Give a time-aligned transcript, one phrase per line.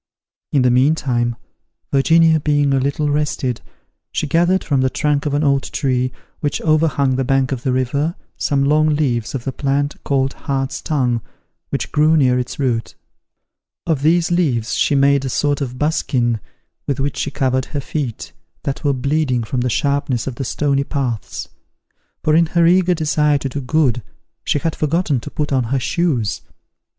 [0.51, 1.35] In the meantime,
[1.91, 3.61] Virginia being a little rested,
[4.11, 7.71] she gathered from the trunk of an old tree, which overhung the bank of the
[7.71, 11.21] river, some long leaves of the plant called hart's tongue,
[11.69, 12.95] which grew near its root.
[13.85, 16.39] Of these leaves she made a sort of buskin,
[16.87, 18.31] with which she covered her feet,
[18.63, 21.47] that were bleeding from the sharpness of the stony paths;
[22.23, 24.01] for in her eager desire to do good,
[24.43, 26.41] she had forgotten to put on her shoes.